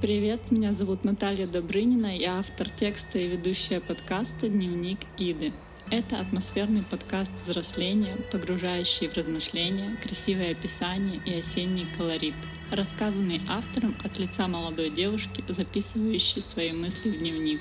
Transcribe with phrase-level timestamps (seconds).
[0.00, 5.52] Привет, меня зовут Наталья Добрынина, я автор текста и ведущая подкаста «Дневник Иды».
[5.90, 12.32] Это атмосферный подкаст взросления, погружающий в размышления, красивое описание и осенний колорит,
[12.72, 17.60] рассказанный автором от лица молодой девушки, записывающей свои мысли в дневник.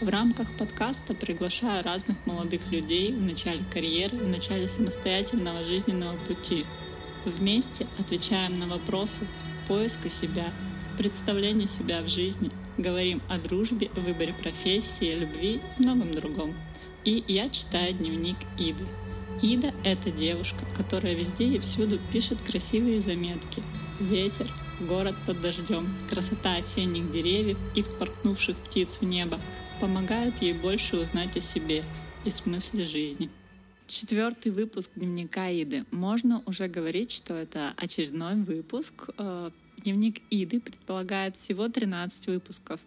[0.00, 6.64] В рамках подкаста приглашаю разных молодых людей в начале карьеры, в начале самостоятельного жизненного пути.
[7.24, 9.26] Вместе отвечаем на вопросы
[9.66, 10.46] поиска себя,
[10.96, 16.54] представления себя в жизни, говорим о дружбе, выборе профессии, любви и многом другом.
[17.04, 18.84] И я читаю дневник Иды.
[19.42, 23.62] Ида— это девушка, которая везде и всюду пишет красивые заметки.
[23.98, 24.48] Ветер,
[24.80, 29.40] город под дождем, красота осенних деревьев и вспорхнувших птиц в небо
[29.80, 31.82] помогают ей больше узнать о себе
[32.24, 33.30] и смысле жизни.
[33.88, 35.84] Четвертый выпуск дневника Иды.
[35.90, 39.10] Можно уже говорить, что это очередной выпуск.
[39.82, 42.80] Дневник Иды предполагает всего 13 выпусков.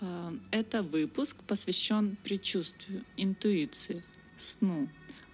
[0.00, 4.04] Э, это выпуск посвящен предчувствию, интуиции,
[4.36, 4.88] сну.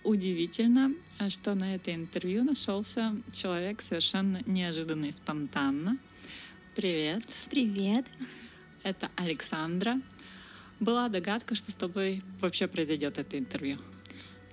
[0.04, 5.98] Удивительно, э, что на это интервью нашелся человек совершенно неожиданный, спонтанно.
[6.76, 7.24] Привет.
[7.50, 8.06] Привет.
[8.84, 10.00] Это Александра.
[10.78, 13.78] Была догадка, что с тобой вообще произойдет это интервью.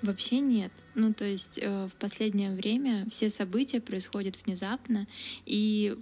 [0.01, 0.71] Вообще нет.
[0.95, 5.07] Ну, то есть э, в последнее время все события происходят внезапно,
[5.45, 5.97] и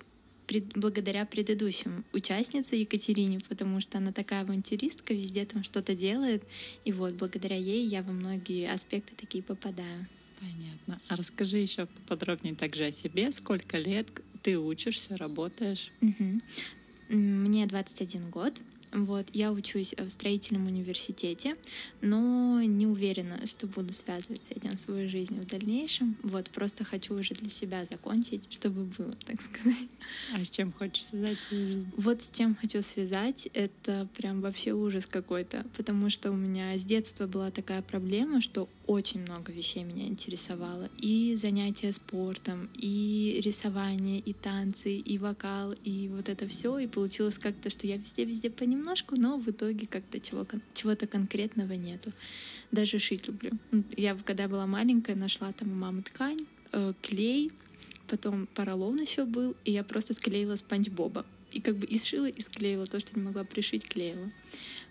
[0.46, 6.44] пред, благодаря предыдущим участнице Екатерине, потому что она такая авантюристка, везде там что-то делает,
[6.86, 10.08] и вот благодаря ей я во многие аспекты такие попадаю.
[10.40, 11.02] Понятно.
[11.08, 13.32] А расскажи еще подробнее также о себе.
[13.32, 14.08] Сколько лет
[14.44, 15.92] ты учишься, работаешь?
[16.02, 16.42] Угу.
[17.10, 18.54] Мне 21 год.
[18.94, 21.56] Вот, я учусь в строительном университете,
[22.02, 26.18] но не уверена, что буду связывать с этим свою жизнь в дальнейшем.
[26.24, 29.90] Вот, просто хочу уже для себя закончить, чтобы было, так сказать.
[30.34, 31.92] А с чем хочешь связать свою жизнь?
[31.98, 36.84] Вот с чем хочу связать, это прям вообще ужас какой-то, потому что у меня с
[36.84, 40.90] детства была такая проблема, что очень много вещей меня интересовало.
[40.98, 46.80] И занятия спортом, и рисование, и танцы, и вокал, и вот это все.
[46.80, 52.12] И получилось как-то, что я везде-везде понемножку, но в итоге как-то чего, чего-то конкретного нету.
[52.72, 53.52] Даже шить люблю.
[53.96, 57.52] Я, когда была маленькая, нашла там у мамы ткань, э, клей,
[58.08, 61.26] потом поролон еще был, и я просто склеила спанч Боба.
[61.52, 64.32] И как бы и сшила, и склеила то, что не могла пришить, клеила.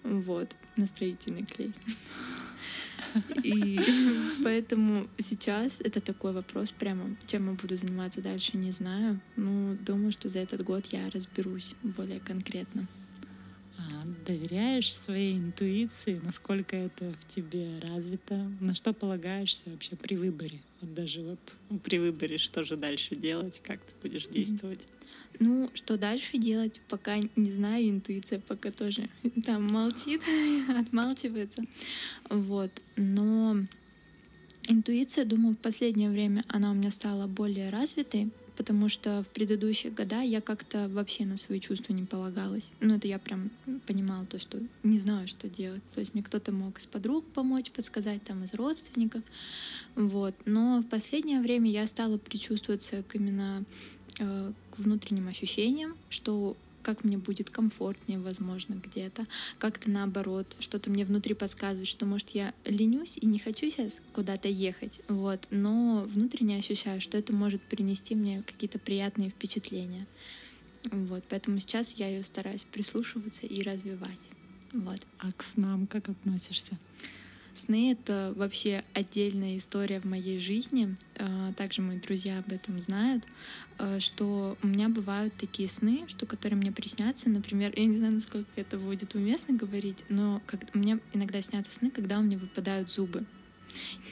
[0.03, 1.73] Вот, на строительный клей.
[3.45, 3.79] И
[4.45, 9.21] поэтому сейчас это такой вопрос прямо, чем я буду заниматься дальше, не знаю.
[9.37, 12.87] Ну, думаю, что за этот год я разберусь более конкретно.
[14.27, 20.61] Доверяешь своей интуиции, насколько это в тебе развито, на что полагаешься вообще при выборе?
[20.81, 24.81] Вот даже вот при выборе, что же дальше делать, как ты будешь действовать?
[25.39, 29.09] Ну, что дальше делать, пока не знаю, интуиция пока тоже
[29.45, 30.23] там молчит,
[30.69, 31.63] отмалчивается.
[32.29, 32.71] Вот.
[32.97, 33.57] Но
[34.67, 39.93] интуиция, думаю, в последнее время она у меня стала более развитой, потому что в предыдущие
[39.93, 42.71] года я как-то вообще на свои чувства не полагалась.
[42.81, 43.51] Ну, это я прям
[43.87, 45.83] понимала то, что не знаю, что делать.
[45.93, 49.23] То есть мне кто-то мог из подруг помочь, подсказать, там, из родственников.
[49.95, 50.35] Вот.
[50.45, 53.65] Но в последнее время я стала причувствоваться к именно
[54.19, 59.27] Э, к внутренним ощущениям, что как мне будет комфортнее, возможно, где-то,
[59.59, 64.47] как-то наоборот, что-то мне внутри подсказывает, что, может, я ленюсь и не хочу сейчас куда-то
[64.47, 70.07] ехать, вот, но внутренне ощущаю, что это может принести мне какие-то приятные впечатления,
[70.85, 74.29] вот, поэтому сейчас я ее стараюсь прислушиваться и развивать,
[74.73, 75.01] вот.
[75.19, 76.79] А к снам как относишься?
[77.57, 80.95] Сны— это вообще отдельная история в моей жизни.
[81.19, 83.25] А, также мои друзья об этом знают,
[83.79, 87.31] а, что у меня бывают такие сны, что которые мне приснятся.
[87.31, 91.91] Например, я не знаю, насколько это будет уместно говорить, но как, мне иногда снятся сны,
[91.91, 93.25] когда у меня выпадают зубы.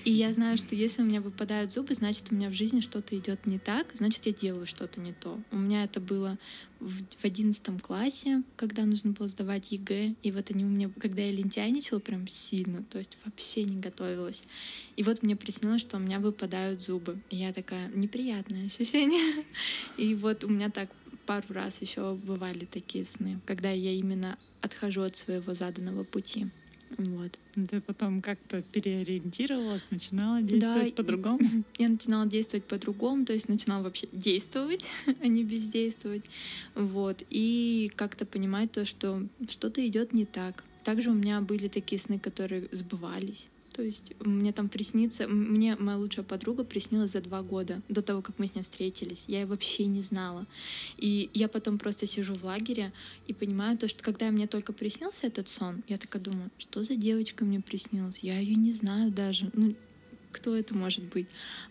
[0.04, 3.16] И я знаю, что если у меня выпадают зубы, значит, у меня в жизни что-то
[3.16, 5.40] идет не так, значит, я делаю что-то не то.
[5.50, 6.38] У меня это было
[6.80, 11.32] в одиннадцатом классе, когда нужно было сдавать ЕГЭ, и вот они у меня, когда я
[11.32, 14.42] лентяйничала прям сильно, то есть вообще не готовилась.
[14.96, 17.18] И вот мне приснилось, что у меня выпадают зубы.
[17.30, 19.44] И я такая, неприятное ощущение.
[19.96, 20.90] И вот у меня так
[21.24, 26.48] пару раз еще бывали такие сны, когда я именно отхожу от своего заданного пути.
[26.98, 27.38] Вот.
[27.54, 31.40] Ты потом как-то переориентировалась, начинала действовать да, по-другому?
[31.78, 34.90] Я начинала действовать по-другому, то есть начинала вообще действовать,
[35.20, 36.28] а не бездействовать.
[36.74, 37.24] Вот.
[37.30, 40.64] И как-то понимать то, что что-то идет не так.
[40.82, 43.48] Также у меня были такие сны, которые сбывались.
[43.74, 45.26] То есть мне там приснится...
[45.26, 49.24] Мне моя лучшая подруга приснилась за два года до того, как мы с ней встретились.
[49.26, 50.46] Я ее вообще не знала.
[50.96, 52.92] И я потом просто сижу в лагере
[53.26, 56.94] и понимаю то, что когда мне только приснился этот сон, я такая думаю, что за
[56.94, 58.20] девочка мне приснилась?
[58.20, 59.50] Я ее не знаю даже.
[59.54, 59.74] Ну,
[60.30, 61.26] кто это может быть.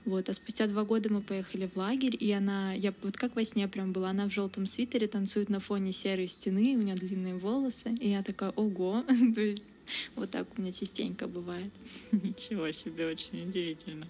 [0.05, 0.29] Вот.
[0.29, 3.67] А спустя два года мы поехали в лагерь, и она, я вот как во сне
[3.67, 7.95] прям была, она в желтом свитере танцует на фоне серой стены, у нее длинные волосы,
[7.99, 9.03] и я такая, ого,
[9.35, 9.63] то есть
[10.15, 11.71] вот так у меня частенько бывает.
[12.11, 14.07] Ничего себе, очень удивительно.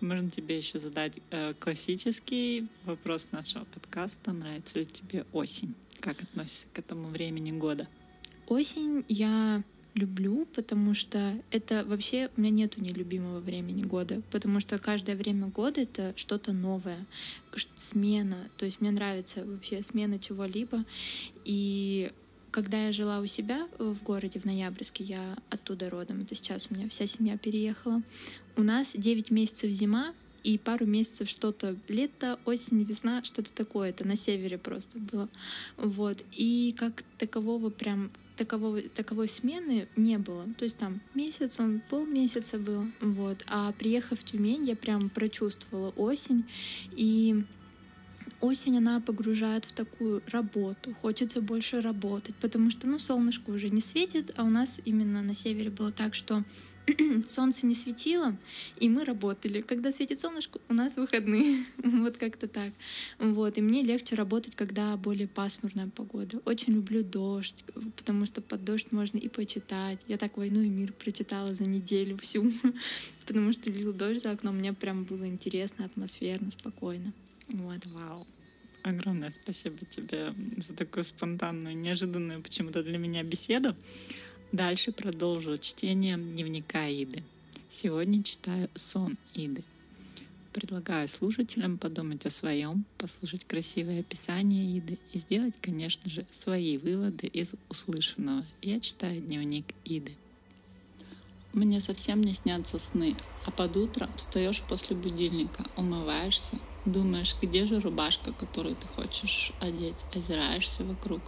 [0.00, 4.32] Можно тебе еще задать э, классический вопрос нашего подкаста.
[4.32, 5.74] Нравится ли тебе осень?
[6.00, 7.88] Как относишься к этому времени года?
[8.46, 9.62] Осень я
[9.96, 15.46] люблю, потому что это вообще у меня нету нелюбимого времени года, потому что каждое время
[15.48, 17.06] года это что-то новое,
[17.74, 18.48] смена.
[18.58, 20.84] То есть мне нравится вообще смена чего-либо.
[21.44, 22.12] И
[22.50, 26.74] когда я жила у себя в городе, в Ноябрьске, я оттуда родом, это сейчас у
[26.74, 28.02] меня вся семья переехала,
[28.56, 30.14] у нас 9 месяцев зима,
[30.46, 33.88] и пару месяцев что-то лето, осень, весна, что-то такое.
[33.88, 35.28] Это на севере просто было.
[35.76, 36.24] Вот.
[36.30, 40.46] И как такового прям такового, таковой смены не было.
[40.56, 42.86] То есть там месяц, он полмесяца был.
[43.00, 43.44] Вот.
[43.48, 46.44] А приехав в Тюмень, я прям прочувствовала осень.
[46.92, 47.44] И
[48.40, 53.80] осень, она погружает в такую работу, хочется больше работать, потому что, ну, солнышко уже не
[53.80, 56.42] светит, а у нас именно на севере было так, что
[57.28, 58.36] солнце не светило,
[58.78, 59.60] и мы работали.
[59.60, 61.64] Когда светит солнышко, у нас выходные.
[61.82, 62.72] вот как-то так.
[63.18, 63.58] Вот.
[63.58, 66.40] И мне легче работать, когда более пасмурная погода.
[66.44, 67.64] Очень люблю дождь,
[67.96, 70.04] потому что под дождь можно и почитать.
[70.08, 72.52] Я так «Войну и мир» прочитала за неделю всю,
[73.26, 74.56] потому что лил дождь за окном.
[74.56, 77.12] Мне прям было интересно, атмосферно, спокойно.
[77.48, 77.86] Вот.
[77.86, 78.26] Вау.
[78.82, 83.74] Огромное спасибо тебе за такую спонтанную, неожиданную почему-то для меня беседу.
[84.52, 87.24] Дальше продолжу чтение дневника Иды.
[87.68, 89.64] Сегодня читаю сон Иды.
[90.52, 97.26] Предлагаю слушателям подумать о своем, послушать красивое описание Иды и сделать, конечно же, свои выводы
[97.26, 98.46] из услышанного.
[98.62, 100.12] Я читаю дневник Иды.
[101.52, 103.16] Мне совсем не снятся сны,
[103.46, 106.56] а под утро встаешь после будильника, умываешься,
[106.86, 111.20] думаешь, где же рубашка, которую ты хочешь одеть, озираешься вокруг,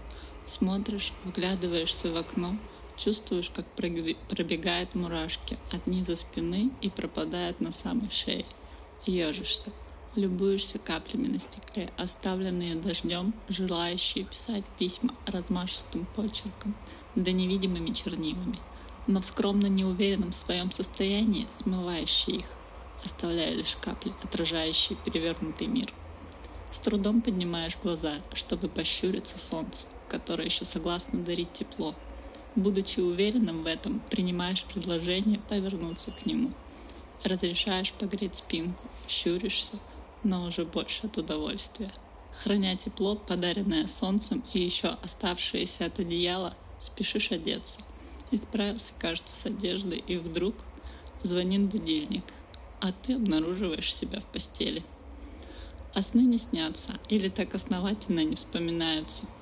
[0.47, 2.57] смотришь, вглядываешься в окно—
[2.99, 8.45] Чувствуешь, как пробегают мурашки от низа спины и пропадают на самой шее.
[9.07, 9.71] Ежишься.
[10.17, 16.75] Любуешься каплями на стекле, оставленные дождем, желающие писать письма размашистым почерком,
[17.15, 18.59] да невидимыми чернилами,
[19.07, 22.59] но в скромно неуверенном своем состоянии смывающие их,
[23.09, 25.93] оставляя лишь капли, отражающие перевернутый мир.
[26.71, 31.95] С трудом поднимаешь глаза, чтобы пощуриться солнцу, которое еще согласно дарить тепло,
[32.59, 36.51] Будучи уверенным в этом, принимаешь предложение повернуться к нему.
[37.23, 39.79] Разрешаешь погреть спинку, щуришься,
[40.25, 41.93] но уже больше от удовольствия.
[42.33, 47.79] Храня тепло, подаренное солнцем и еще оставшееся от одеяла, спешишь одеться.
[48.33, 50.57] Исправился, кажется, с одеждой, и вдруг
[51.23, 52.25] звонит будильник,
[52.81, 54.83] а ты обнаруживаешь себя в постели.
[55.95, 59.25] А сны не снятся или так основательно не вспоминаются–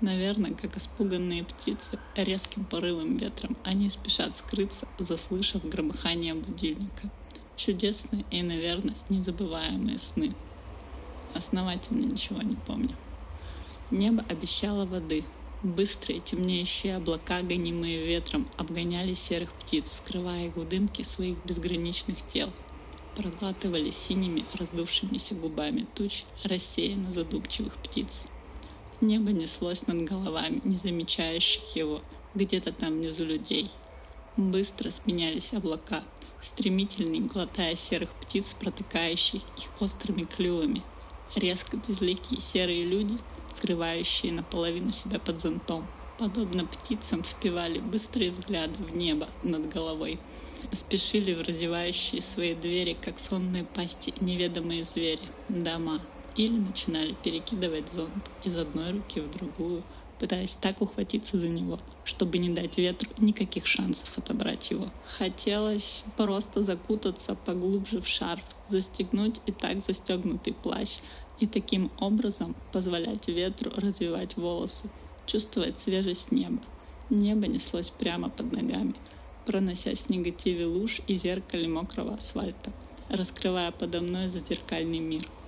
[0.00, 7.10] Наверное, как испуганные птицы, резким порывом ветром они спешат скрыться, заслышав громыхание будильника.
[7.54, 10.34] Чудесные и, наверное, незабываемые сны.
[11.34, 12.96] Основательно ничего не помню.
[13.90, 15.22] Небо обещало воды.
[15.62, 22.50] Быстрые темнеющие облака, гонимые ветром, обгоняли серых птиц, скрывая их в дымке своих безграничных тел.
[23.20, 28.28] Проглатывали синими раздувшимися губами туч рассеянно задумчивых птиц.
[29.02, 32.00] Небо неслось над головами, не замечающих его,
[32.34, 33.70] где-то там внизу людей.
[34.38, 36.02] Быстро сменялись облака,
[36.40, 40.82] стремительно глотая серых птиц, протыкающих их острыми клювами.
[41.36, 43.18] Резко безликие серые люди,
[43.54, 45.86] скрывающие наполовину себя под зонтом,
[46.20, 50.20] подобно птицам впивали быстрые взгляды в небо над головой,
[50.70, 55.98] спешили в разевающие свои двери, как сонные пасти неведомые звери, дома,
[56.36, 59.82] или начинали перекидывать зонт из одной руки в другую,
[60.18, 64.90] пытаясь так ухватиться за него, чтобы не дать ветру никаких шансов отобрать его.
[65.06, 70.98] Хотелось просто закутаться поглубже в шарф, застегнуть и так застегнутый плащ,
[71.38, 74.90] и таким образом позволять ветру развивать волосы,
[75.26, 76.62] чувствовать свежесть неба.
[77.10, 78.94] Небо неслось прямо под ногами,
[79.46, 82.72] проносясь в негативе луж и зеркале мокрого асфальта,
[83.08, 85.26] раскрывая подо мной зазеркальный мир—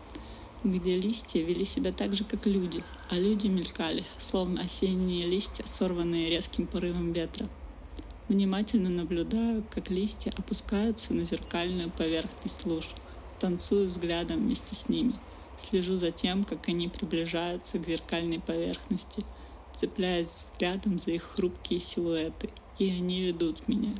[0.64, 6.28] где листья вели себя так же, как люди, а люди мелькали, словно осенние листья, сорванные
[6.28, 7.48] резким порывом ветра.
[8.28, 12.90] Внимательно наблюдаю, как листья опускаются на зеркальную поверхность луж.
[13.40, 15.14] Танцую взглядом вместе с ними.
[15.58, 19.24] Слежу за тем, как они приближаются к зеркальной поверхности,
[19.72, 22.50] цепляясь взглядом за их хрупкие силуэты.
[22.78, 23.94] И они ведут меня,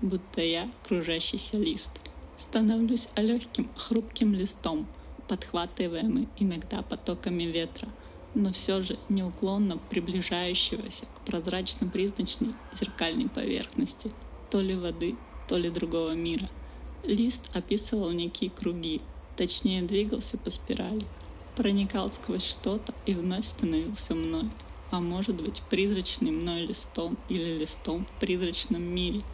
[0.00, 1.90] будто я кружащийся лист.
[2.36, 4.86] Становлюсь легким, хрупким листом,
[5.28, 7.88] подхватываемый иногда потоками ветра,
[8.34, 14.12] но все же неуклонно приближающегося к прозрачно-призрачной зеркальной поверхности,
[14.50, 15.16] то ли воды,
[15.48, 16.48] то ли другого мира.
[17.04, 19.00] Лист описывал некие круги,
[19.36, 21.06] точнее двигался по спирали,
[21.56, 24.50] проникал сквозь что-то и вновь становился мной,
[24.90, 29.22] а может быть призрачным мной листом или листом в призрачном мире–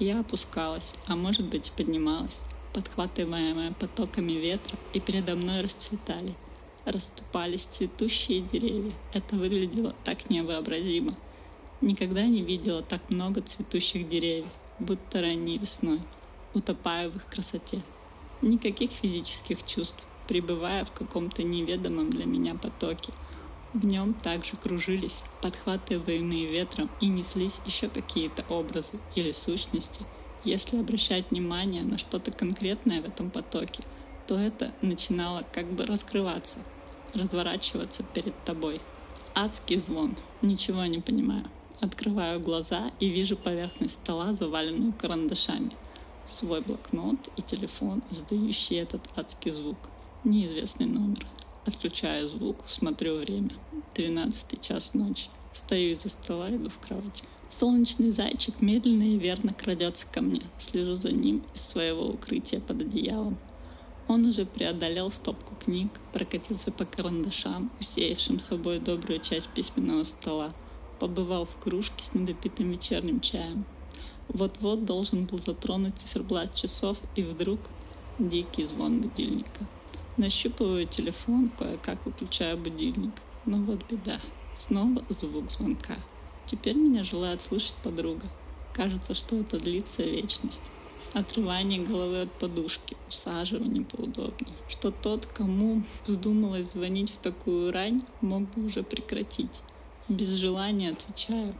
[0.00, 6.36] я опускалась, а может быть поднималась, подхватываемая потоками ветра, и передо мной расцветали.
[6.84, 8.92] Расступались цветущие деревья.
[9.12, 11.16] Это выглядело так невообразимо.
[11.80, 16.00] Никогда не видела так много цветущих деревьев, будто ранней весной,
[16.54, 17.82] утопая в их красоте.
[18.40, 23.12] Никаких физических чувств, пребывая в каком-то неведомом для меня потоке–
[23.74, 30.04] в нем также кружились, подхватываемые ветром, и неслись еще какие-то образы или сущности.
[30.44, 33.84] Если обращать внимание на что-то конкретное в этом потоке,
[34.26, 36.60] то это начинало как бы раскрываться,
[37.14, 38.80] разворачиваться перед тобой.
[39.34, 40.16] Адский звон.
[40.42, 41.44] Ничего не понимаю.
[41.80, 45.72] Открываю глаза и вижу поверхность стола, заваленную карандашами.
[46.26, 49.78] Свой блокнот и телефон, издающий этот адский звук.
[50.24, 51.26] Неизвестный номер.
[51.68, 53.50] Отключаю звук, смотрю время.
[53.94, 55.28] 12 час ночи.
[55.52, 57.22] Стою из-за стола, иду в кровать.
[57.50, 60.40] Солнечный зайчик медленно и верно крадется ко мне.
[60.56, 63.36] Слежу за ним из своего укрытия под одеялом.
[64.08, 70.54] Он уже преодолел стопку книг, прокатился по карандашам, усеявшим собой добрую часть письменного стола,
[70.98, 73.66] побывал в кружке с недопитым вечерним чаем.
[74.28, 77.60] Вот-вот должен был затронуть циферблат часов, и вдруг
[78.18, 79.68] дикий звон будильника—
[80.18, 83.22] Нащупываю телефон, кое-как выключаю будильник.
[83.46, 84.18] Но вот беда.
[84.52, 85.94] Снова звук звонка.
[86.44, 88.26] Теперь меня желает слышать подруга.
[88.72, 90.64] Кажется, что это длится вечность.
[91.12, 94.56] Отрывание головы от подушки, усаживание поудобнее.
[94.66, 99.62] Что тот, кому вздумалось звонить в такую рань, мог бы уже прекратить.
[100.08, 101.54] Без желания отвечаю.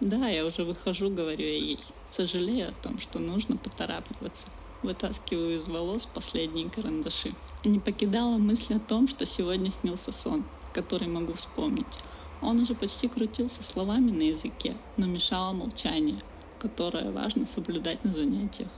[0.00, 1.78] Да, я уже выхожу, говорю я ей.
[2.08, 4.46] Сожалею о том, что нужно поторапливаться.
[4.82, 7.34] Вытаскиваю из волос последние карандаши.
[7.64, 11.86] Не покидала мысль о том, что сегодня снился сон, который могу вспомнить.
[12.40, 16.18] Он уже почти крутился словами на языке, но мешало молчание,
[16.58, 18.70] которое важно соблюдать на занятиях.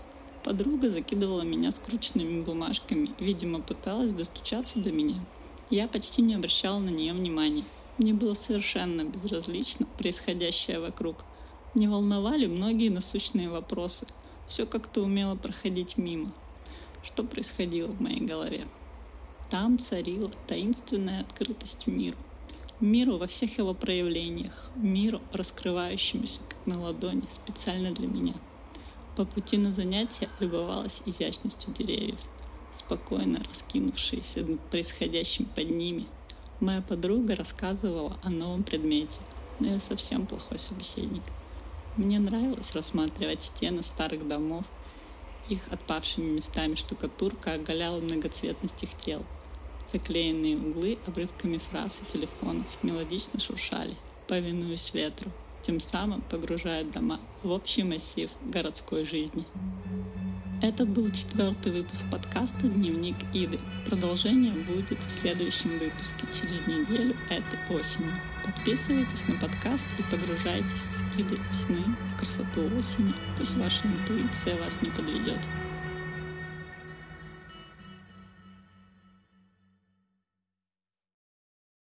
[0.43, 5.25] Подруга закидывала меня скрученными бумажками, видимо, пыталась достучаться до меня.
[5.71, 7.65] Я почти не обращала на нее внимания.
[7.99, 11.25] Мне было совершенно безразлично происходящее вокруг.
[11.77, 14.09] Не волновали многие насущные вопросы–
[14.47, 16.33] все как-то умело проходить мимо.
[17.03, 18.67] Что происходило в моей голове?
[19.51, 22.17] Там царила таинственная открытость миру.
[22.81, 28.35] Миру во всех его проявлениях, миру, раскрывающемуся как на ладони, специально для меня.
[29.17, 32.21] По пути на занятия любовалась изящностью деревьев,
[32.73, 36.07] спокойно раскинувшиеся над происходящим под ними.
[36.61, 39.21] Моя подруга рассказывала о новом предмете,
[39.61, 41.23] но я совсем плохой собеседник–
[41.97, 44.65] мне нравилось рассматривать стены старых домов.
[45.49, 49.23] Их отпавшими местами штукатурка оголяла многоцветность их тел.
[49.93, 53.95] Заклеенные углы обрывками фраз и телефонов мелодично шуршали,
[54.27, 55.31] повинуясь ветру,
[55.61, 59.45] тем самым погружая дома в общий массив городской жизни.
[60.63, 63.59] Это был четвертый выпуск подкаста «Дневник Иды».
[63.85, 68.13] Продолжение будет в следующем выпуске через неделю этой осенью.
[68.45, 71.85] Подписывайтесь на подкаст и погружайтесь с Идой в сны,
[72.15, 73.15] в красоту осени.
[73.39, 75.39] Пусть ваша интуиция вас не подведет.